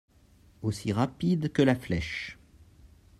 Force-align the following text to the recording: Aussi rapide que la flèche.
Aussi 0.63 0.93
rapide 0.93 1.51
que 1.53 1.61
la 1.61 1.75
flèche. 1.75 2.39